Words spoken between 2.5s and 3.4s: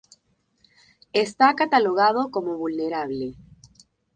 vulnerable.